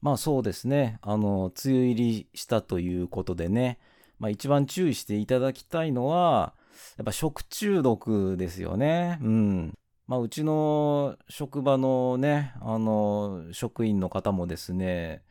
[0.00, 0.98] まあそうですね。
[1.02, 3.78] あの、梅雨入りしたということでね、
[4.18, 6.54] まあ一番注意していただきたいのは、
[6.96, 9.18] やっぱ食中毒ですよね。
[9.22, 9.78] うん。
[10.06, 15.22] まあうちの職場のね、あの、職員の方もですね、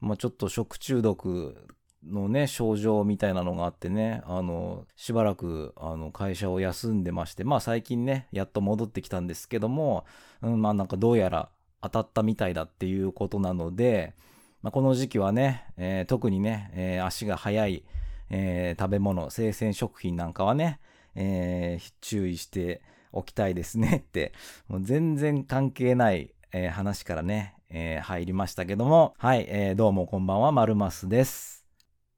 [0.00, 1.66] まあちょっと食中毒
[2.06, 10.04] のね、症状みたいなのがあってね、あの、しばらく、あの、会社を休んでまして、まあ最近ね、やっと戻ってきたんですけども、
[10.42, 11.50] うん、まあなんかどうやら
[11.84, 14.14] 当たったみたいだっていうことなので、
[14.62, 17.84] まあ、この時期はね、えー、特にね、えー、足が速い、
[18.30, 20.80] えー、食べ物、生鮮食品なんかはね、
[21.16, 24.32] え注意しておきたいですねって、
[24.66, 31.64] もう全然関係ない、え話からね、え入りましたけども、はい、えどうもこんばんは、まるますです。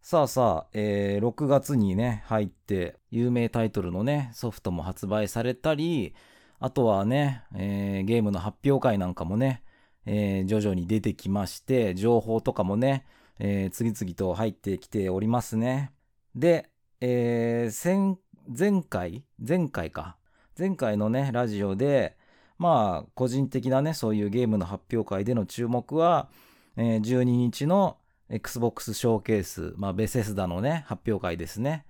[0.01, 6.15] さあさあ、えー、6月にね、入って、有名タイトルのね、ソフトも発売されたり、
[6.59, 9.63] あとはね、えー、ゲームの発表会なんかもね、
[10.07, 13.05] えー、徐々に出てきまして、情報とかもね、
[13.39, 15.93] えー、次々と入ってきておりますね。
[16.35, 18.17] で、えー、
[18.49, 20.17] 前回前回か。
[20.59, 22.17] 前回のね、ラジオで、
[22.59, 26.31] まあ、個人的なね、そういうゲームの発表会での注目は、
[26.77, 27.99] えー、12日の
[28.31, 31.85] Xbox ショーケース、まあ、ベセスダのね、発表会ですね。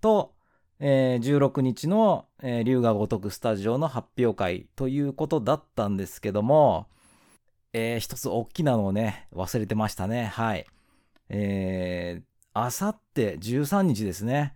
[0.00, 0.33] と、
[0.80, 6.88] えー、16日の、えー、龍が如くスタジオの発表会ということだったんですけども、
[7.72, 10.26] えー、一つ大きなのをね、忘れてましたね。
[10.26, 10.66] はい。
[11.28, 14.54] えー、あさって13日ですね。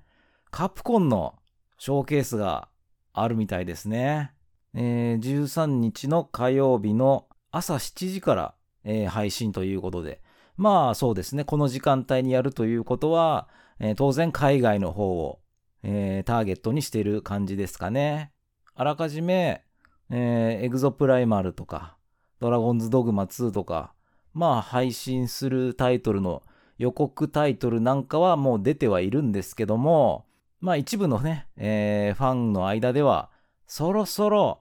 [0.50, 1.34] カプコンの
[1.78, 2.68] ショーケースが
[3.12, 4.32] あるみたいですね。
[4.74, 10.20] えー、13日の火曜日の朝7時から、えー、配信ということで。
[10.56, 11.44] まあそうですね。
[11.44, 15.40] この時間帯にやるということは、えー、当然海外の方を
[15.82, 18.32] えー、ターゲットにしている感じですかね。
[18.74, 19.64] あらかじめ、
[20.10, 21.96] えー、エグゾプライマルとか、
[22.40, 23.92] ドラゴンズドグマ2とか、
[24.32, 26.42] まあ配信するタイトルの
[26.78, 30.26] 予告タイトルなんかはもう出てはいるんですけども、
[30.60, 33.30] まあ一部のね、えー、ファンの間では、
[33.66, 34.60] そろそろ、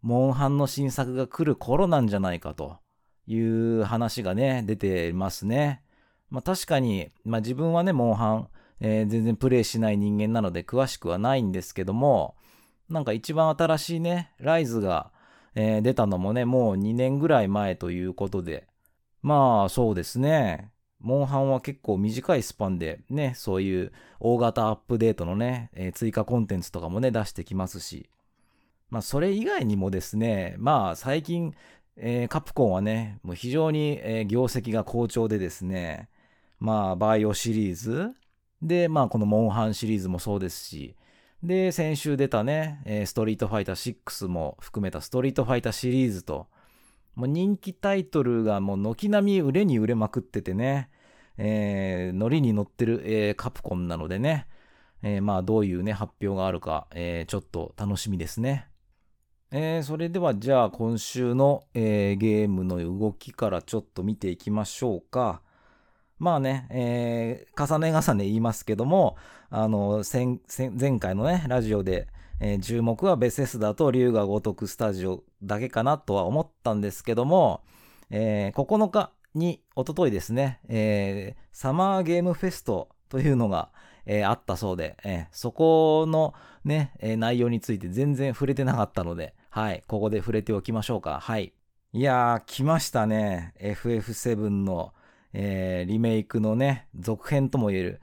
[0.00, 2.78] モンハンの新作が来る頃なんじゃないかと
[3.26, 5.82] いう話がね、出てますね。
[6.30, 8.48] まあ確かに、まあ自分はね、モンハン、
[8.80, 12.36] えー、全然プレイしない人間なので詳しくはないんですけども、
[12.88, 15.10] なんか一番新しいね、ライズが、
[15.54, 18.66] えー、出たのもね、もう2年ぐらい前ということで、
[19.22, 28.08] まあそうですね、モンハンは結構短いスパンでね、そういう大型アップデートのね、えー、追加コンテンツとかもね、出してきますし、
[28.90, 31.54] まあそれ以外にもですね、まあ最近、
[31.96, 36.08] えー、カプコンはね、もう非常に、え、業績が好調でですね、
[36.58, 38.14] まあバイオシリーズ、
[38.62, 40.96] で、まあこのモンハンシリーズもそうですし、
[41.42, 46.48] で、先週出たね、ストリートファイター6も含めたストリートファイターシリーズと、
[47.14, 50.90] もう人気タイトルがもう軒並み売れに売れまくっててね、
[51.36, 54.46] えー、ノリに乗ってる、えー、カプコンなのでね、
[55.02, 58.68] えー、まあどういうね、発表があるか、えー、ちょっと楽しみですね。
[59.50, 65.40] えー、それではじゃあ今週の、えー、ゲームの動きからちょっと見ていきましょうか。
[66.18, 69.16] まあね、えー、重ね重ね言いますけども、
[69.50, 72.08] あの、前回のね、ラジオで、
[72.40, 77.62] えー、注目はベセスダと龍が如くスタジオだけかなとは思ったんですけども、
[78.10, 83.70] えー、9日に、おとといですね、えー、サマーゲームフェストというのが、
[84.06, 91.20] えー、あったそうで、えー、そこのね、えー、内容について全然触れてなかったので、はい、ここで触れておきましょうか。
[91.20, 91.52] はい。
[91.92, 93.54] いやー、来ましたね。
[93.60, 94.92] FF7 の
[95.32, 98.00] えー、リメイクのね、続編とも言える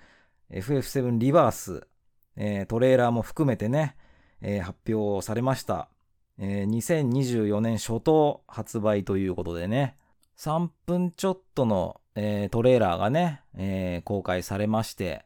[0.52, 1.88] FF7 リバース、
[2.36, 3.96] えー、トレーラーも含めてね、
[4.42, 5.90] えー、発表されました。
[6.38, 9.98] えー、2024年初頭発売ということでね、
[10.38, 15.26] 3分ちょっとの、えー、トレーラーがね、えー、公開されまして、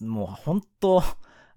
[0.00, 1.02] もう本当、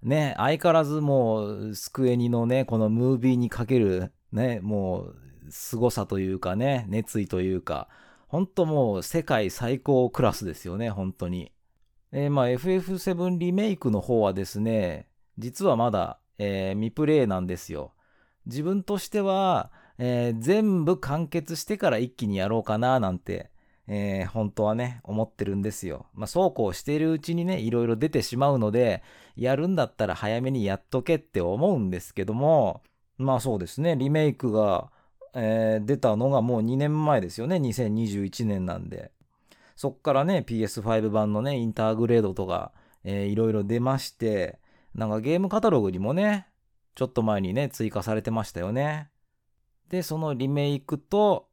[0.02, 5.16] ね、相変わらずもう、スクエニのね、このムービーにかける、ね、もう、
[5.50, 7.88] 凄さというかね、熱意というか、
[8.28, 11.50] 本当もう世界最高クラスですよね、本当に。
[12.12, 15.08] えー、まあ FF7 リメイクの方はですね、
[15.38, 17.92] 実はまだ、えー、未プレイなんですよ。
[18.46, 23.50] 自分としては、えー、全部完結してから一気にやろうかななんて、
[23.86, 26.06] えー、本当はね、思ってるんですよ。
[26.12, 29.02] まあ、そうこうしているうちにね、いろいろ出てしまうので、
[29.36, 32.82] やるんだったら早めにやっとけって思うんですけども、
[33.16, 34.90] まあそうですね、リメイクが
[35.34, 37.56] えー、出たのがもう2年前ですよね。
[37.56, 39.12] 2021年なんで。
[39.76, 42.72] そっからね、PS5 版のね、インターグレードとか、
[43.04, 44.58] いろいろ出まして、
[44.94, 46.48] なんかゲームカタログにもね、
[46.96, 49.08] ちょっと前にね、追加されてましたよね。
[49.88, 51.48] で、そのリメイクと、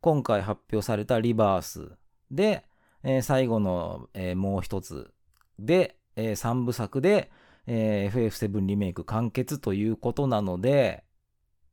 [0.00, 1.90] 今回発表されたリバース。
[2.30, 2.64] で、
[3.02, 5.12] えー、最後の、えー、もう一つ
[5.58, 7.30] で、えー、3部作で、
[7.66, 11.04] えー、FF7 リメイク完結ということなので、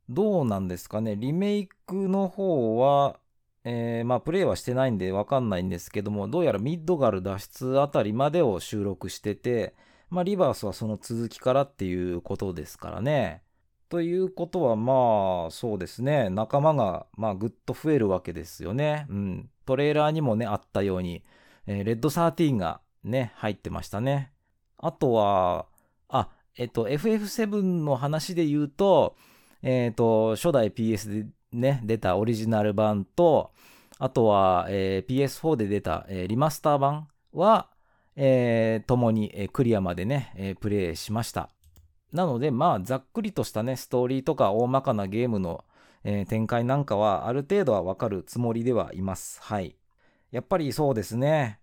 [0.08, 1.16] どうなんですかね。
[1.16, 3.18] リメイクの方は、
[3.64, 9.74] えー、まあ、プレイはしてないんでわかんないんですけども、どうやらミッドガル脱出あたりまでを収録してて、
[10.10, 13.42] まあ、リバースはその続きからっていうことですからね。
[13.88, 16.28] ということは、まあ、そうですね。
[16.28, 19.06] 仲間が、まあ、ぐっと増えるわけですよね。
[19.08, 19.50] うん。
[19.64, 21.24] トレーラーにもね、あったように、
[21.66, 24.32] えー、レッド13がね、入ってましたね。
[24.78, 25.66] あとは、
[26.08, 29.16] あ、えっと、FF7 の話で言うと、
[29.66, 33.52] えっと、初代 PS でね、出たオリジナル版と、
[33.98, 37.70] あとは、えー、PS4 で出た、えー、リマスター版は、
[38.14, 41.48] えー、共に、えー、クリアまでね、えー、プレイしました。
[42.12, 45.64] なので、まあ、ざっくりとしたね、ストーリーとか大まかなゲームの、
[46.04, 49.40] えー、展開なんかは、ある程度はわかるつもりではいます。
[49.40, 49.76] はい。
[50.30, 51.58] やっぱりそうですね。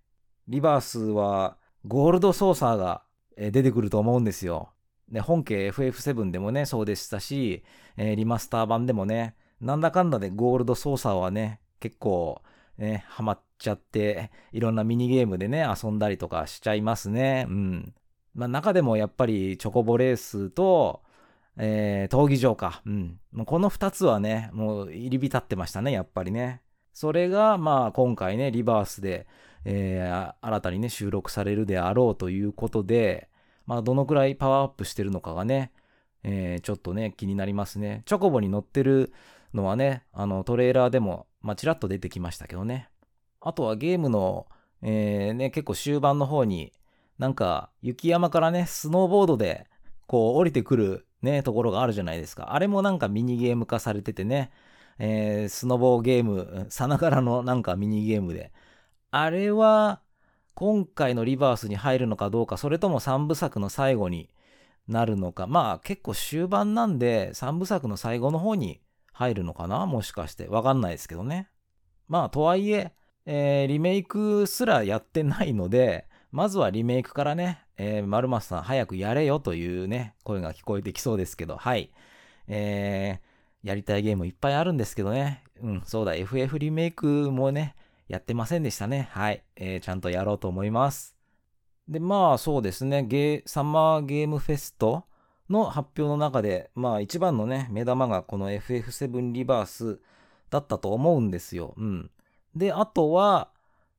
[0.48, 3.04] リバースは、ゴールドソーサーが、
[3.38, 4.70] えー、出てくると思うんですよ。
[5.12, 7.64] で、本家 FF7 でもね、そうでしたし、
[7.98, 12.42] えー、リマスター版でもね、なんだかんだでゴールドソーサーはね、結構、
[12.78, 17.46] ね、ハマっちゃって、いろんなミニゲームでね、遊んだりとかしちゃいますね。
[17.50, 17.94] うん。
[18.34, 21.02] まあ、中でもやっぱりチョコボレースと、
[21.58, 22.82] えー、闘技場か。
[22.86, 23.20] うん。
[23.34, 26.62] もうこの二つはね、もう入り浸ってましたね、やっぱりね。
[26.94, 29.28] それが、まあ、今回ね、リバースで、
[29.66, 33.30] えー、新たにね、収録されるであろうということで、
[33.72, 35.72] まあ、どのくらいパワーアップしてるのかがね、
[36.24, 38.02] えー、ちょっとね、気になりますね。
[38.06, 39.14] チョコボに乗ってる
[39.54, 42.90] のはね、あの、トレーラーでも、まあ、ちらっと出てきましたけどね。
[43.40, 44.46] あとはゲームの、
[44.82, 46.74] えー、ね、結構終盤の方に、
[47.18, 49.68] なんか、雪山からね、スノーボードで、
[50.06, 52.54] こう、降りてくるね、ところがあるじゃないですか。
[52.54, 54.52] あれもなんかミニゲーム化されててね、
[55.00, 58.52] えー、スノボーゲーム、さながらのなんかミニゲームで。
[59.12, 60.02] あれは、
[60.54, 64.30] 今回のリバースに入るのかどうか、それとも3部作の最後に
[64.88, 65.48] なるのか。
[65.48, 68.82] まあ結構終盤なんで、3部作の最後の方に
[69.14, 70.48] 入るのかなもしかして。
[70.48, 71.50] わかんないですけどね。
[72.08, 72.94] まあとはいえ、
[73.26, 81.92] えー、リメイクすらやってないので、まずはリメイクからね、えー、マルマスさん早くやれよというね、声が聞こえてきそうですけど、はい。
[82.48, 85.44] えー、やりたいゲームいっぱいあるんですけどね。
[85.62, 87.76] うん、そうだ、FF リメイクもね、
[88.12, 89.08] やってませんでしたね。
[89.14, 89.42] はい。
[89.56, 91.16] えー、ちゃんとやろうと思います。
[91.88, 95.06] で、まあそうですね、ゲー、サマーゲームフェスト
[95.50, 100.02] の発表の中で、まあ一番のね、目玉がこの FF7 リバース
[100.50, 101.74] だったと思うんですよ。
[101.78, 102.12] うん。
[102.54, 103.50] で、あとは、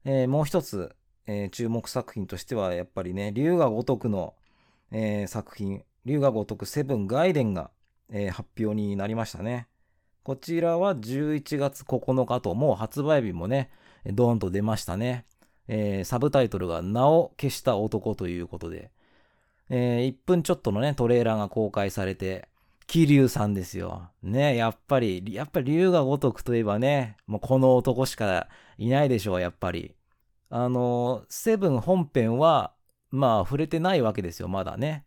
[0.04, 0.94] えー、もう一つ、
[1.26, 4.34] えー、注目作品としては、やっぱりね、龍が如くの、
[4.90, 7.70] えー、作品、龍が如くセブンガイデンが、
[8.10, 9.68] え、発表になりましたね。
[10.22, 13.70] こちらは11月9日と、もう発売日もね、
[14.06, 15.24] ドーンと出ましたね。
[15.68, 18.90] えー、サブタイトルが名を消した男ということで、
[19.70, 22.48] えー、1分ちょっとのね、トレーラーが公開されて、
[22.86, 24.10] 桐生さんですよ。
[24.22, 29.94] ね、やっぱり、やっぱり龍が如くといえばね、もうこの男しかいないでしょう、やっぱり。
[30.50, 32.74] あの、セブン本編は、
[33.10, 35.06] まあ、触れてないわけですよ、まだね。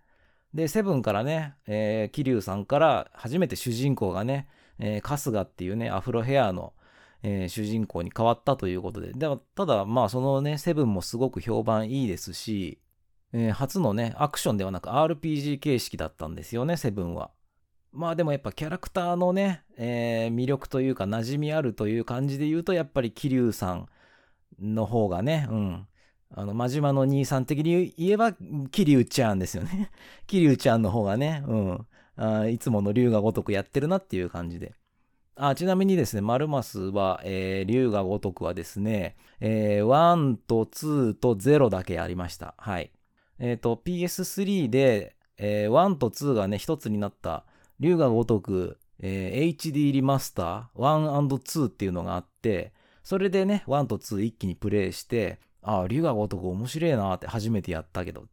[0.55, 4.47] で、セブンからね、えー、桐生さんから初めて主人公がね、
[4.79, 6.73] えー、春日っていうね、アフロヘアの、
[7.27, 9.11] えー、主人公に変わったということで。
[9.11, 12.79] でただ、まあ、そのね、セブンもすごく評判いいですし、
[13.33, 17.31] えー、初のね、アクションではなく RPG 形式だったんですよね、セブンは。
[17.91, 23.89] まあでもやっぱキャラクターのね、えー、魅力というか馴染みあるという感じで言うと、やっぱり桐生さん
[24.59, 25.87] の方がね、うん。
[26.29, 28.33] あの、真島の兄さん的に言えば、
[28.71, 29.91] 桐生ちゃんですよね。
[30.27, 31.87] 桐生ちゃんの方がね、うん。
[32.17, 34.75] あいつもの竜が如くやってるなっていう感じで。
[35.37, 42.55] あちなみにですね、マルマスは、えー、竜が如くはですね、えー、1と2と0だけありました。
[42.57, 42.91] はい。
[43.39, 47.45] えっ、ー、と、PS3 で、えー、1と2がね、一つになった、
[47.81, 52.71] 竜が如く、えー、HD リマスター 1&2 っていうのがあって、
[53.03, 58.25] それでね、1と2一気にプレイして、ああ、竜が如く面白いなーって初めてやったけど。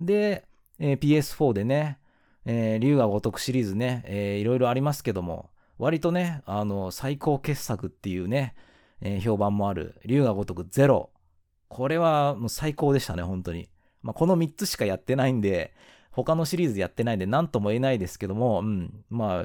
[0.00, 0.44] で、
[0.80, 1.98] えー、PS4 でね、
[2.44, 8.54] えー、竜が如くシリーズね、えー、いろいろありますけども、割とね、あの、最高傑作っていうね、
[9.00, 11.10] えー、評判もある、竜が如くゼロ。
[11.68, 13.68] これはもう最高でしたね、本当に。
[14.02, 15.74] まあ、この3つしかやってないんで、
[16.10, 19.44] 他のシリーズやってないんで何とも言えないですけども、うん、まあ、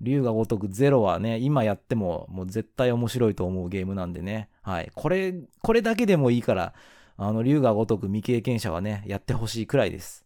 [0.00, 4.48] 竜が如くゼロはね、今やってももう絶対面白いと思うゲームなんでね。
[4.62, 4.90] はい。
[4.94, 6.74] これ、これだけでもいいから、
[7.16, 10.24] あの、竜が如く未経験者はね、やってほしいくらいです。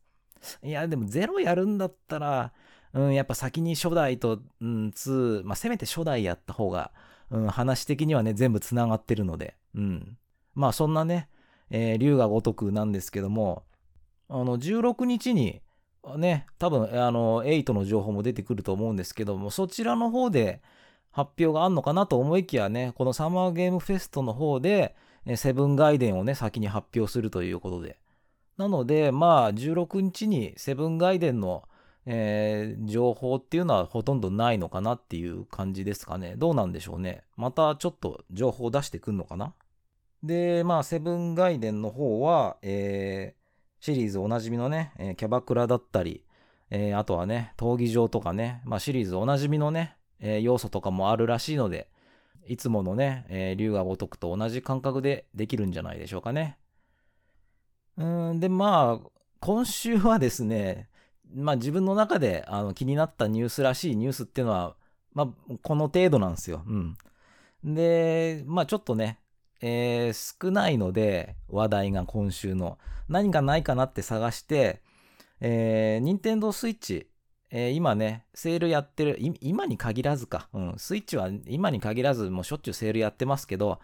[0.63, 2.53] いや、でもゼロやるんだったら、
[2.95, 6.93] うん、やっぱ先に初代と、うん、2、まあ、せめて初代やった方が、
[7.31, 10.17] うん、話的にはね、全部繋がってるので、うん。
[10.55, 11.29] まあそんなね、
[11.71, 13.65] えー、竜が如くなんですけども、
[14.29, 15.61] あの、16日に、
[16.17, 20.63] ね、多分、あの、8の情報も出てくると思うんですけども、そちらの方で
[21.11, 24.95] 発表があんのかなと思いきやね、このサマーゲームフェストの方で、
[25.37, 27.99] セブンガイデンをね、先に発表するということで。
[28.59, 31.65] なので、まあ、16日にセブンガイデンの、
[32.07, 36.35] えー、情報っていうのはほとんどないのかなっていう感じですかね。
[36.37, 37.25] どうなんでしょうね。
[37.37, 39.55] またちょっと情報を出してくんのかな
[40.23, 46.25] で、まあ、セブンガイデンの方は、えー、シリーズおなじみのね、えー、キャバクラだったり、
[46.71, 51.89] えー、あとはね、闘技場とかね、まあ、シリーズおなじみのね、えー、要素とかもあるらしいので、
[52.47, 56.59] いつものね、えー、竜が如くと同じ感覚でできるんじゃないでしょうかね。
[57.97, 59.09] うん、で、まあ、
[59.41, 60.89] 今週はですね、
[61.35, 64.77] まあ自分の中であの気になったニュースらしいニュースっていうのは、
[65.13, 66.63] まあこの程度なんですよ。
[66.67, 66.97] うん。
[67.75, 69.19] で、まあちょっとね、
[69.61, 72.79] えー、少ないので、話題が今週の。
[73.09, 74.81] 何がないかなって探して、
[75.41, 77.07] えー、任天堂スイッチ、
[77.51, 83.79] えー、今ね、セールやってる、今に限らずか、うん、スイッチは今に限らず、もうしょっちゅうセールやってますけど、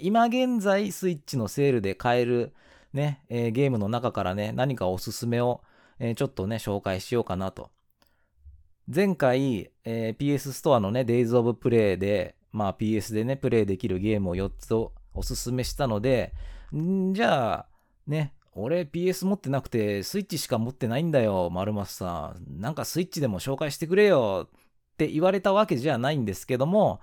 [0.00, 2.52] 今現在スイッチのセールで買える
[2.92, 5.60] ね、えー、ゲームの中からね、何かおすすめを、
[5.98, 7.70] えー、ちょっとね、紹介しようかなと。
[8.92, 16.32] 前回、えー、PS ストアのね、Days of Play で、まあ PS でね、プレイできるゲームを4つおすすめしたので、
[16.74, 17.66] んじゃあ、
[18.06, 22.60] ね、俺 PS 持ってなくてスイッチしか持ってないんだよ、丸松さん。
[22.60, 27.00] なんかスイッチでも紹介してくれよって言われたわけじゃないんですけども、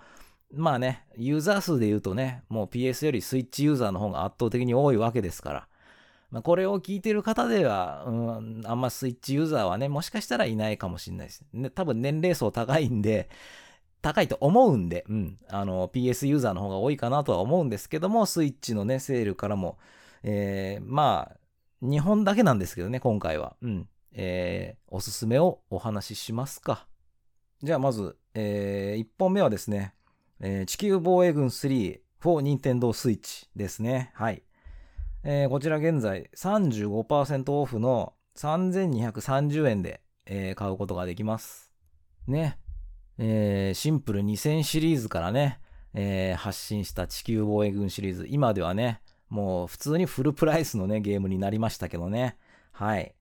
[0.51, 5.67] まあね、ユーザー数で言うとね、もう PS よりスイッチユーザーの方が圧倒的に多いわけですから。
[6.33, 11.43] まあ、これを聞いてる方では、うん、あんまスイッチユーザーはね、もしかしたらいないかもしれないです。
[11.53, 13.29] ね、多分年齢層高いんで、
[14.01, 19.77] 高いと思うんで、うん、あの、PS ユーザーの方が多いかなとは思うんですけども、スイッチのね、セールからも、
[20.23, 21.37] えー、まあ、
[21.85, 23.55] 2本だけなんですけどね、今回は。
[23.61, 23.87] うん。
[24.13, 26.87] えー、おすすめをお話ししますか。
[27.61, 29.93] じゃあまず、えー、1本目はですね、
[30.39, 34.11] えー、地球防衛軍3 for Nintendo Switch ですね。
[34.15, 34.41] はい。
[35.25, 41.71] えー、こちら現在35%オフの3230円で、えー、買うことができます。
[42.27, 42.59] ね。
[43.17, 45.61] えー、シンプル2000シリーズからね、
[45.93, 48.25] えー、発信した地球防衛軍シリーズ。
[48.27, 52.37] 今ではね、もう普通にフルプライスのね、ゲームになりましたけどね。
[52.73, 53.15] はい。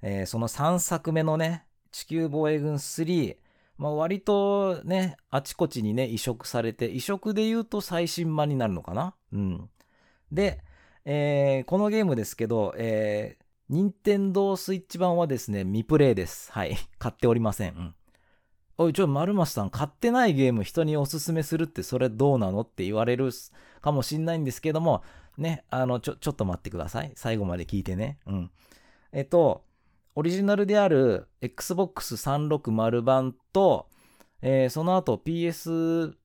[0.00, 3.36] えー、その3作目のね、地球防衛軍3、
[3.78, 9.16] まあ、割とね、あちこちにね、移植されて、移植で言うと最新版になるのかな？
[9.32, 9.70] うん。
[10.30, 10.60] で、
[11.04, 16.52] えー、このゲームですけど、えー、任天堂スイッチ版はですね、未プレイです。
[16.52, 16.76] はい。
[16.98, 17.74] 買っておりません。
[17.74, 17.94] うん。
[18.78, 23.30] おい、ちょ、丸松さん、買ってないゲーム人におすすめするってそれどうなのって言われる
[23.80, 25.02] かもしんないんですけども、
[25.38, 27.12] ね、あの、ちょ、ちょっと待ってください。
[27.16, 28.18] 最後まで聞いてね。
[28.26, 28.50] うん。
[29.12, 29.64] えっと、
[30.14, 33.88] オリジナルである Xbox 360版と、
[34.42, 36.16] えー、その後 PSP?PS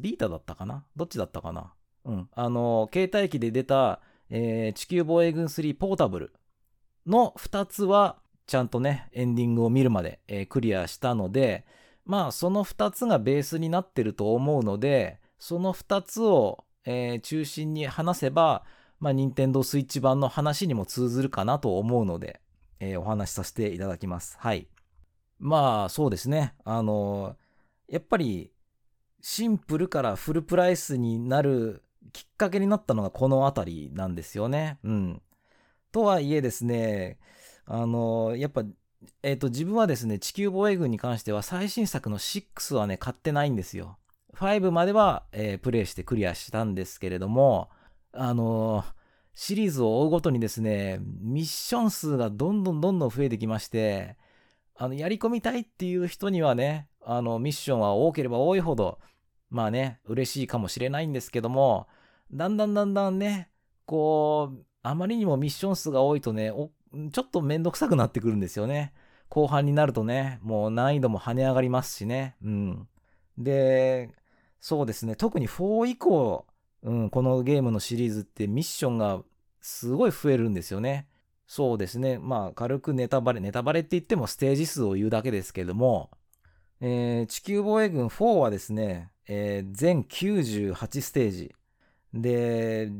[0.00, 0.84] ビータだったかな？
[0.96, 1.74] どっちだったかな？
[2.04, 6.32] あの、携帯機で出た、えー、地球防衛軍3ポータブル
[7.06, 11.64] の2つは、ちゃんとね、エンディングを見るまで、えー、クリアしたので、
[12.04, 18.64] まあ、その2つがベースになってると思うので、その2つを、えー、中心に話せば、
[18.98, 22.40] まあ、任天堂スイッチ版の話にも通ずるかなと思うので、
[22.80, 24.36] えー、お話しさせていただきます。
[24.38, 24.68] はい。
[25.38, 26.54] まあ、そうですね。
[26.64, 27.36] あの
[27.88, 28.52] やっぱり、
[29.20, 31.82] シンプルからフルプライスになる
[32.12, 34.78] きっかけになったのがこの辺りなんですよね。
[34.84, 35.22] うん。
[35.92, 37.18] とはいえですね、
[37.66, 38.64] あの、やっぱ、
[39.22, 43.98] えっ、ー、と、自分はですね、地球防衛軍に関しては最新作の6はね、買ってないんですよ。
[44.34, 47.70] 5までは、えー、プレイしてクリアしたんですけれども、
[48.14, 48.84] あの
[49.34, 54.16] シリーズを追うごとにですね、ミッション数がどんどんどんどん増えてきまして、
[54.76, 58.98] あの、やり込みたいっていう人にはね、あの、ミッションは多ければ多いほど、
[59.52, 61.86] まあね、嬉しいかもしれないんですけども、
[62.32, 63.50] だんだんだんだんね、
[63.84, 68.94] こう、あまりにもミッション数が多いとね、ちょっとめんどくさくなってくるんですよね。
[69.28, 72.34] 後半になるとね、もう難易度も跳ね上がりますしね。
[72.42, 72.88] うん。
[73.36, 74.10] で、
[74.58, 76.46] そうですね、特に4以降、
[76.82, 79.22] うん、このゲームのシリーズってミッションが
[79.60, 81.06] すごい増えるんですよね。
[81.46, 82.18] そうですね。
[82.18, 86.10] まあ、軽くネタバレ、ネタバレって言ってもステージ数を言うだけですけども、
[86.80, 91.54] えー、地球防衛軍4はですね、えー、全98ステージ。
[92.14, 92.90] で、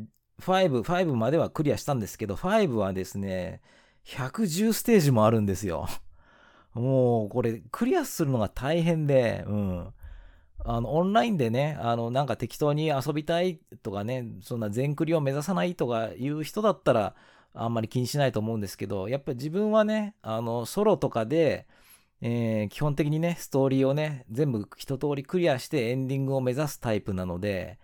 [0.40, 3.60] 5、5まではクリアしたんですけど、5はですね、
[4.06, 5.88] 110ステージもあるんですよ。
[6.74, 9.94] もう、これ、クリアするのが大変で、うん。
[10.64, 17.14] あの、オンラインでね、あの、なんか適当に遊びたいとかね、そんな全クリを目指さないとかいう人だったら、
[17.54, 21.66] あんまり気にしないと思うんですけど、やっぱり自分はね、あの、ソロとかで、
[22.24, 27.80] えー、基本的にね、ストーリーをね、全部一通りクリアしてエンディングを目指すタイプなので、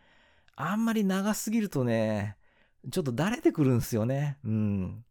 [0.54, 2.36] あんまり長すぎるとね、
[2.90, 4.38] ちょっとだれてくるんですよね。
[4.44, 5.04] うん。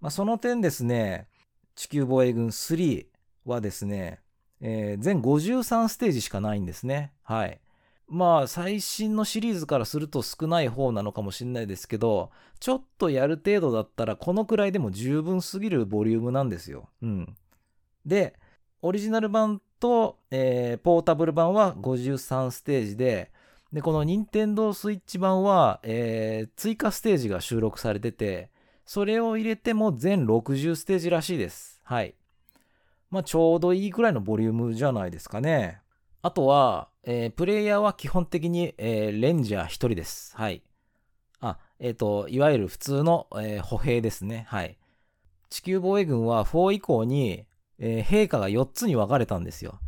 [0.00, 1.26] まあ、その点ですね、
[1.74, 3.06] 地球防衛軍3
[3.46, 4.20] はですね、
[4.60, 7.12] えー、全53ステージしかないんですね。
[7.22, 7.60] はい。
[8.08, 16.90] まあ、最新のシリーズからすると少ない方なのかもしれないですけど、ちょっとやる程度だったら、このくらいでも十分すぎるボリュームなんですよ。
[17.00, 17.36] うん。
[18.04, 18.34] で、
[18.82, 23.30] オリジナル版と、えー、ポータブル版は53ステージで、
[23.72, 28.50] で、この任天堂スイッチ版は、えー、追加ステージが収録されてて、
[28.84, 31.80] それを入れても全60ステージらしいです。
[31.84, 32.14] はい。
[33.10, 35.80] まあ、ちょうどいいくらいのボリュームじゃないですかね。
[36.22, 40.36] あとは、えー、プレイヤーは基本的に、えー、レンジャー1人です。
[40.36, 40.62] はい。
[41.40, 44.46] あ、えっ、ー、と、いわゆる普通の、え歩兵ですね。
[44.48, 44.76] はい。
[45.48, 47.46] 地球防衛軍は4以降に、
[47.80, 49.80] え陛下が4つに分かれたんですよ。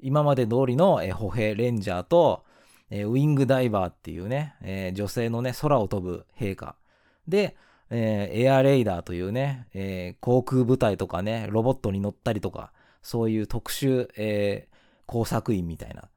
[0.00, 2.44] 今まで通りの、え歩兵、レンジャーと、
[2.90, 6.76] えウィングダイバーっていうね、え女性のね、空を飛ぶ陛下。
[7.28, 7.56] で、
[7.90, 14.68] えエアレイダーというね、え航空部隊とかね、ロボットに乗ったりとか、そういう特殊、え
[15.06, 16.08] 工作員みたいな。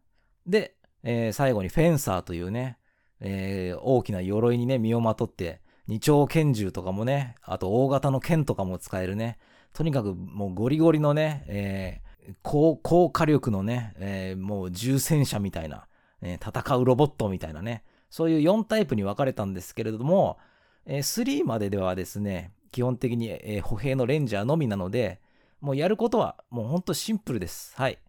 [0.48, 2.78] で、え、最後にフェンサーというね、
[3.20, 9.38] え、大きな鎧にね、身をまとって、二丁拳銃とかもね、あと大型の剣とかも使えるね、
[9.74, 15.88] とにかくもうゴリゴリのね、えー、高高火力のね、えー、もう銃戦車みたいな、
[16.22, 20.38] えー、戦うロボットみたいなね、そういう4タイプに分かれたんですけれども、
[20.86, 25.20] えー、3までではですね、基本的に、えー、歩兵のレンジャーのみなので、
[25.62, 27.74] もうやることはもうほんとシンプルです。
[27.76, 28.00] はい。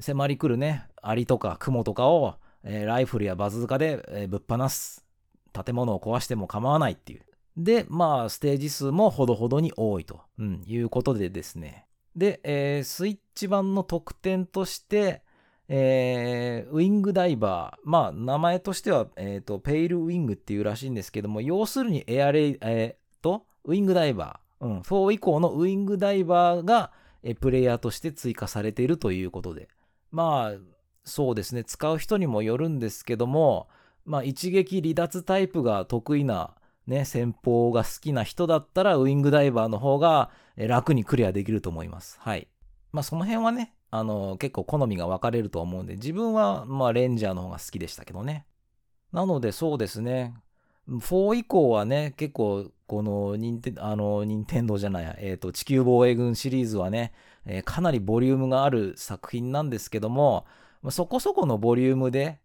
[0.00, 5.04] 迫り来るね、アリとかクモとかを、えー、ライフルやバズーカで、えー、ぶっ放す。
[5.52, 7.22] 建物を壊しても構わないっていう。
[7.58, 11.86] で、まあ、ステージ数もほどほどに多いと、うん、いうことでですね。
[12.14, 15.22] で、えー、スイッチ版の特典として、
[15.68, 17.80] えー、ウィングダイバー。
[17.84, 24.64] まあ、名前としては、えっ、ー、と、ペイルウィングっていうらしいんですけども、要するにエアレイ、えー、と、ウィングダイバー。
[24.64, 26.92] うん、4以降のウィングダイバーが、
[27.24, 29.68] えプレイヤーとして追加されているということで。
[30.10, 30.58] まあ、
[31.04, 33.68] そうですね、使う人にもよるんですけども、
[34.04, 36.54] まあ、一撃離脱タイプが得意な、
[36.88, 42.18] ね、戦法が好きな人だったら、ウィングダイバーの方が楽にクリアできると思います。
[42.18, 42.48] はい。
[42.92, 48.46] まあ、その辺はね、あの、結構好みが分かれると思うんで、自分は、まあ、レンジャーの方が好きでしたけどね。
[49.12, 50.34] なので、そうですね。
[50.88, 57.12] 4以降はね、結構、この、任天、あの、任天堂じゃない、えっ、ー、と、地球防衛軍シリーズはね、
[57.44, 60.46] えー、かなりボリュームがある作品なんですけども、
[60.90, 62.40] そこそこのボリュームで、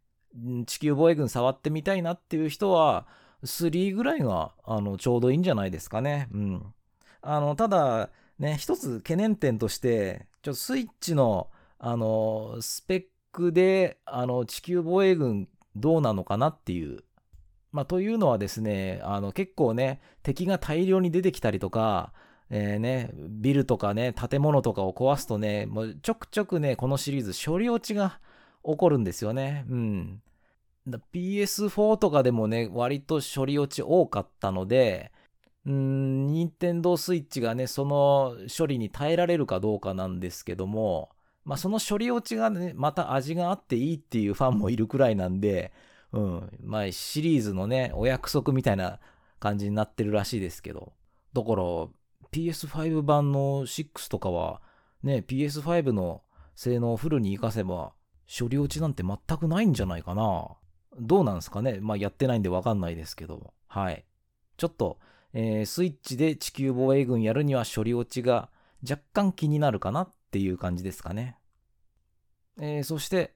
[0.65, 3.07] 地球防衛軍触ってみたいなっていう人は、
[3.43, 6.27] 3ぐらいが、あの、ちょうどいいんじゃないですかね。
[6.33, 6.73] うん。
[7.21, 17.03] あの、ただ、ね、一つ懸念点として、ちょっとスイッチの、あの、スペックで、あの、地球防衛軍どうなのかなっていう。
[17.71, 22.13] まあ、というのはですね、あの、結構ね、敵が大量に出てきたりとか、
[22.49, 28.19] えー、ね、ビルとかね、建物とかを壊すとね、もうちょくちょくね、このシリーズ処理落ちが
[28.63, 29.65] 起こるんですよね。
[29.69, 30.21] うん。
[30.87, 35.11] PS4 とかでもね、割と処理落ち多かったので、
[35.65, 41.09] うん、任天堂スイッチがね、その処理に耐えられるかどうかなんですけども、
[41.45, 45.71] まあその処理落ちがね、また味があっていいっていうファンもいるくらいなんで、
[46.11, 48.99] うん、まあシリーズのね、お約束みたいな
[49.39, 50.93] 感じになってるらしいですけど、
[51.33, 51.63] だから、
[52.31, 54.61] PS5 版の6とかは、
[55.01, 56.21] ね、PS5 の
[56.55, 57.93] 性能をフルに活かせば、
[58.27, 60.55] 処理落ちなんて全くないんじゃないかな。
[60.99, 61.79] どうなんですかね？
[61.81, 63.53] まあ、やってないんでわかんないですけど。
[63.67, 64.05] はい。
[64.57, 64.99] ちょっと、
[65.33, 68.49] えー、スイッチで地球防衛軍やるには処理落ちが
[68.87, 71.37] 若干気になるかなっていう感じですかね。
[72.59, 73.33] えー、そして、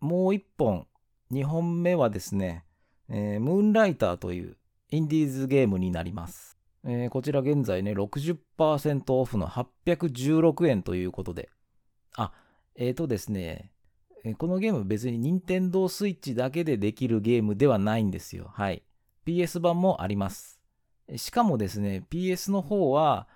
[0.00, 0.86] もう一本、
[1.30, 2.64] 二本目はですね、
[3.08, 4.56] えー、ムーンライターという
[4.90, 6.58] インディーズゲームになります。
[6.84, 11.50] えー、こちら現在ね、60%オフの816円ということで。
[12.16, 12.32] あ、
[12.76, 13.72] えーとですね、
[14.38, 18.50] このゲーム別に任天堂 switch だけでできるゲームではないんですよ。
[18.54, 18.82] はい。
[19.26, 20.60] PS 版もあります。
[21.16, 23.28] しかもですね、PS の方は、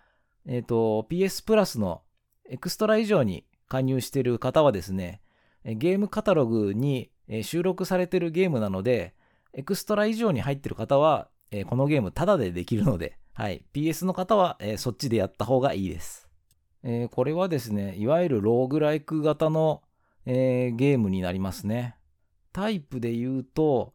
[0.46, 2.02] えっ、ー、と、PS プラスの
[2.48, 5.20] エクストラ以上に加入している方はですね、
[5.64, 7.10] ゲームカタログに
[7.42, 9.14] 収録されているゲームなので、
[9.52, 11.28] エクストラ以上に入っている方は、
[11.66, 13.62] このゲームタダでできるので、はい。
[13.74, 16.28] PS の方は、え、そっちでやった方がいいです。
[16.82, 19.82] えー、これはですね、いわゆるローグライク型の、
[20.30, 21.96] えー、ゲームになりますね。
[22.52, 23.94] タイプで言うと、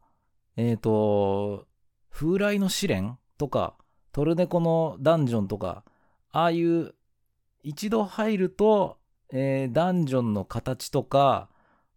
[0.56, 1.68] えっ、ー、と、
[2.10, 3.76] 風来の試練とか、
[4.10, 5.84] トルネコのダンジョンとか、
[6.32, 6.94] ああいう
[7.62, 8.98] 一度入ると、
[9.32, 11.48] えー、ダンジョンの形とか、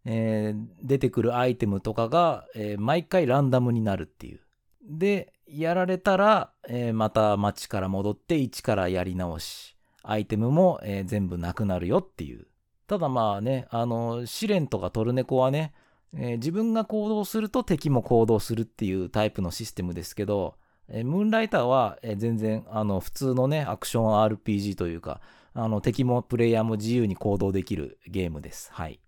[0.04, 4.40] えー、出てくるアイテムとかが、えー、毎回ランダムになるっていう。
[4.88, 9.76] で、やられたら、えまた街から戻って一からやり直し。
[10.04, 12.46] アイテムも、え全部なくなるよっていう。
[12.88, 15.74] ただまあね、あの、試練とかトルネコはね、
[16.14, 20.54] えー、自分が行動すると敵も行動するっていうタイプのシステムですけど、
[20.88, 25.20] えー、ムーンライターは、えー、全然あの普通のね、アクション RPG というか、
[25.52, 28.70] あの敵もプレイヤーも自由に行動できるゲームです。
[28.72, 29.00] はい。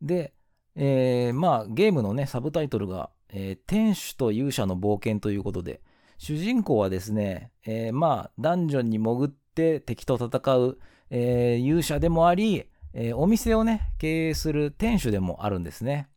[0.00, 0.32] で、
[0.76, 5.80] えー、まあゲームのね、サブタイトルが、え、天使と勇者の冒険ということで、
[6.18, 10.78] 主人公はですね、え、まあダンジョンに潜って敵と戦う、
[11.10, 16.08] え、勇者でもあり、えー、お店をね、経営する店主でもあるんですね。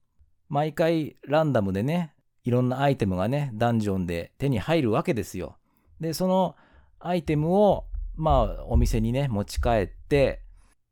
[0.49, 5.57] 毎回ランダムでね、いろんなアイテムがね、ダンジョンで手に入るわけですよ。
[5.99, 6.55] で、その
[6.99, 10.41] アイテムを、まあ、お店にね、持ち帰って、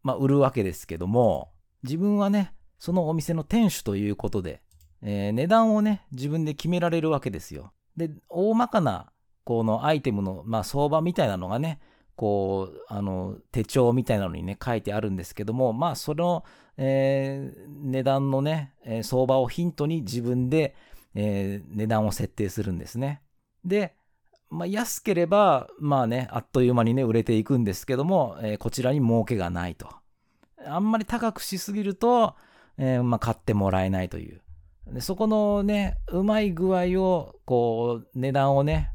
[0.03, 1.51] まあ、売るわけですけども、
[1.83, 4.61] 自分はね、そのお店の店主ということで、
[5.01, 7.73] えー、値段をね、自分で決められるわけですよ。
[7.97, 9.11] で、大まかな、
[9.43, 11.79] このアイテムの、まあ、相場みたいなのがね、
[12.19, 16.43] こう、あの、手帳みたいなのにね、書いてあるんですけども、まあ、その、
[16.75, 20.75] えー、値段のね、え相場をヒントに自分で、
[21.15, 23.21] えー、値段を設定するんですね。
[23.63, 23.95] で、
[24.49, 29.87] まあ、安ければ、まあね、あっという間にね、売れていくんですけども、えー、こちらに儲けがないと。
[30.67, 32.35] あんまり高くしすぎると、
[32.77, 34.41] えー、まあ、買ってもらえないという。
[34.87, 38.91] でそこのね、うまい具合を、こう、値段をね、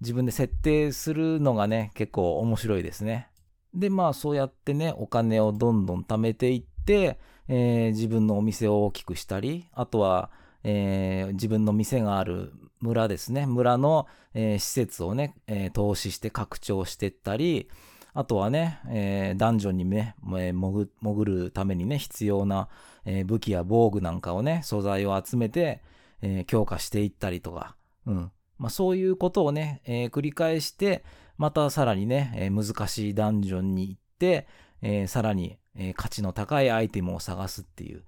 [0.00, 3.28] 自分で設定するのがね、結構面白いですね。
[3.74, 10.30] で、まあ、そうやってね、お金をどんどん貯めていって、えー、自分のお店を大きくしたり、あとは、
[10.64, 13.46] えー、自分の店がある村ですね。
[13.46, 17.68] 村の、えー、施設をね、え投資して拡張していったり、
[18.14, 22.68] あとはね、えダンジョンにね、え潜潜るためにね、必要な、
[23.04, 25.82] え武器や防具なんかをね、素材を集めて、
[26.22, 28.32] え強化していったりとか、うん。
[28.58, 31.04] まあ、そういうことをね、え繰り返して、
[31.36, 34.46] またさらにね、え難しいダンジョンに行って、
[34.82, 38.04] えさらに、え、価値の高いアイテムを探すっていう。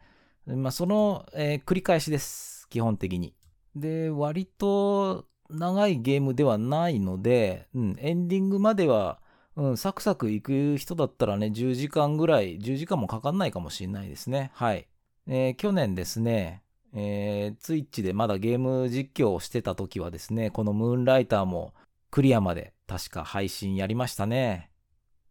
[0.47, 2.69] まあ、その、え、繰り返しです。
[2.69, 3.35] 基本的に。
[3.77, 9.21] で、割と長いゲームではないので、うん、エンディングまでは、
[9.57, 14.51] うん、サクサク行く人だったらね、10時間ぐらい、10時間もかかんないかもしれないですね。
[14.55, 14.89] はい。
[15.27, 16.63] え、去年ですね、
[16.95, 21.75] えー、ツイッチでまだゲーム実況をしてた時はですね、このムーンライターも
[22.11, 24.71] クリアまで確か配信やりましたね。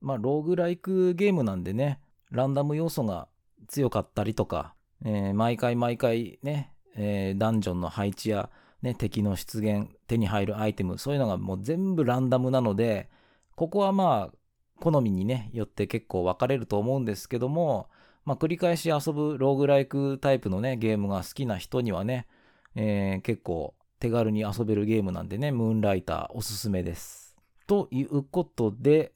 [0.02, 2.00] まあ、ローグライクゲームなんでね、
[2.32, 3.28] ランダム要素が
[3.68, 8.50] 強かったりとか、えー、毎回毎回ね、えー、ダンジョンの配置や、
[8.82, 13.10] ね、敵の出現、手に入るアイテム、そういうのがもう全部ランダムなので、
[13.56, 14.36] ここはまあ、
[14.80, 17.90] 好みにね、よって結構分かれると思うんですけども、
[18.26, 22.28] まあ、繰り返し遊ぶローグライクタイプのね、ゲームが好きな人にはね、
[22.76, 27.36] えー、結構手軽に遊べるゲームなんでね、ムーンライターおすすめです。
[27.68, 29.14] ということで、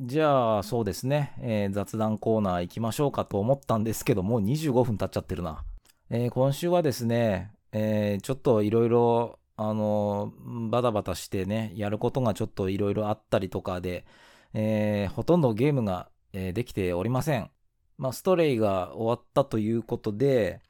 [0.00, 5.64] じゃあ、そうですね、えー、雑談コーナー行きましょうかと思ったんですけどもう、25分経っちゃってるな。
[6.10, 10.32] えー、今週はですね、えー、ちょっといろいろ、あの
[10.68, 14.04] バタバタしてね、やることがちょっといろいろあったりとかで、
[14.52, 17.50] えほとんどゲームが、えできておりません。
[17.96, 20.60] まあ、ストレイが終わったということで、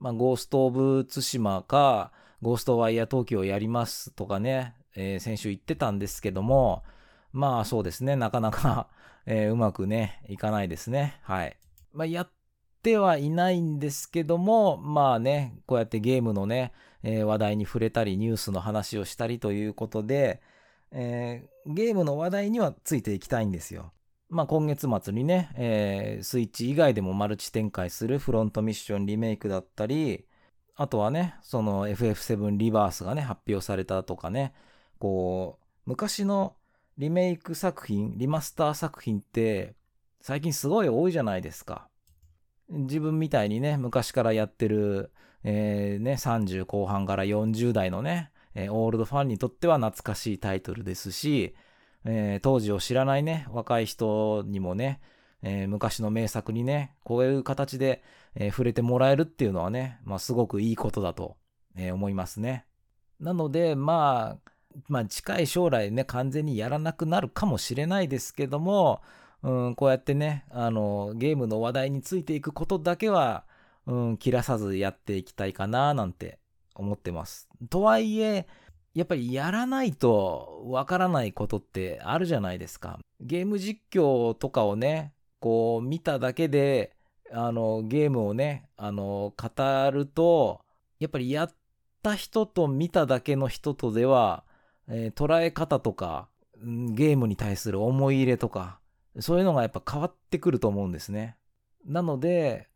[0.00, 6.82] まあ、ゴースト・オブ・ツシマか、ゴースト・ワイヤー東京をやりますとかね、え先週言ってたんですけども、
[7.32, 8.88] まあそうですね、なかなか
[9.24, 11.20] えー、うまくね、いかないですね。
[11.22, 11.56] はい。
[11.92, 12.30] まあやっ
[12.82, 16.72] てはいないんですけども、まあね、こうやってゲームのね、
[17.04, 20.42] えー、話題に触れたり、ニュースの話をしたりということで、
[20.90, 23.92] えー、ゲームの話題にはついていきたいんですよ。
[24.32, 30.24] まあ今月末にね、えー、スイッチ以外でもマルチ展開するフロントミッションリメイクだったり、
[30.74, 34.54] あとはね、その FF7 リバースがね、発表されたとかね、
[34.98, 36.56] こう、昔の
[36.96, 39.74] リメイク作品、リマスター作品って
[40.22, 41.88] 最近すごい多いじゃないですか。
[42.70, 45.12] 自分みたいにね、昔からやってる、
[45.44, 51.54] えー、ね、30後半から40代のね、えー、オールドファンにとっては懐かしいタイトルですし、
[52.04, 55.00] えー、当時を知らないね、若い人にもね、
[55.42, 58.02] えー、昔の名作にね、こういう形で、
[58.34, 61.36] えー、触れてもらえるっていうのはね、まあ、すごくいいことだと、
[61.76, 62.66] え思いますね。
[63.18, 64.52] なので、まあ、
[64.88, 69.02] まあ、近い将来ね、完全にやらなくなるかもしれないですけども、
[69.42, 73.44] うん、こうやってね、あの、ゲームの話題についていくことだけは、
[73.86, 76.38] うん、切らさずやっていきたいかななんて
[76.74, 77.48] 思ってます。
[77.68, 78.46] とはいえ、
[78.94, 82.98] やっぱりやらないとわからないことってあるじゃないですか。
[83.20, 86.94] ゲーム実況とかをね、こう見ただけで、
[87.32, 90.60] あの、ゲームをね、あの、語ると、
[91.00, 91.54] やっぱりやっ
[92.02, 94.44] た人と見ただけの人とでは、
[94.88, 96.28] えー、捉え方とか、
[96.62, 98.78] ゲームに対する思い入れとか、
[99.18, 101.36] そういうのがやっぱ変わってくると思うんですね。
[101.84, 102.68] なので、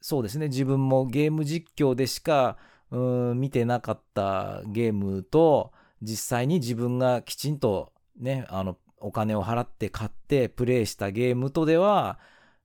[0.00, 2.56] そうですね、自分もゲーム実況でしか、
[2.90, 5.72] うん見てなかったゲームと、
[6.02, 12.18] 実際に自分がきちんとね、あの、お金を払って買ってプレイしたゲームとでは、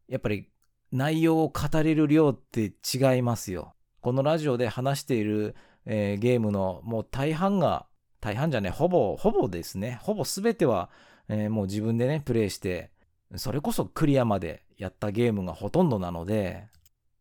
[0.07, 0.49] やっぱり
[0.91, 3.73] 内容を語れる量って違いますよ。
[4.01, 5.55] このラジオで話している、
[5.85, 7.87] えー、ゲームのもう大半が、
[8.19, 9.99] 大半じゃね、ほぼ、ほぼですね。
[10.01, 10.89] ほぼ全ては、
[11.29, 12.91] えー、もう自分でね、プレイして、
[13.35, 16.67] それこそクリアまでやったゲームがほとんどなので、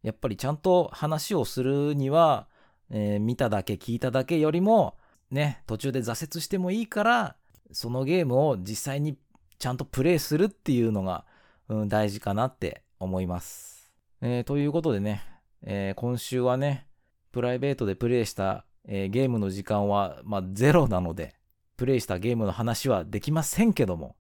[0.03, 2.49] やっぱりちゃんと話をするには、
[2.92, 4.96] えー、見ただけ聞いただけよりも、
[5.31, 7.37] ね、途中で挫折してもいいから、
[7.72, 9.16] そのゲームを実際に
[9.59, 11.24] ちゃんとプレイするっていうのが、
[11.68, 13.90] うん、大事かなって思います。
[14.20, 15.22] えー、ということでね、
[15.62, 16.87] えー、今週はね、
[17.33, 21.35] プライベートでプレイした、えー、ゲームの時間は、まあ、ゼロなので、
[21.78, 24.16] プレイしたゲームの話はできませんけども、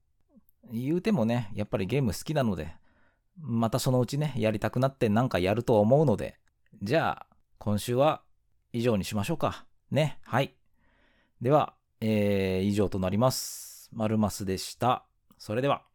[0.72, 2.74] 言うてもね、やっぱりゲーム好きなので、
[3.38, 6.38] またそのうちね、やりたくなってなんかやると思うので、
[6.82, 7.26] じゃあ、
[7.58, 8.22] 今週は
[8.72, 9.66] 以上にしましょうか。
[9.90, 10.18] ね。
[10.24, 10.54] はい。
[11.40, 13.90] では、えー、以上となります。
[13.92, 15.04] マルマスでした。
[15.38, 15.91] それでは。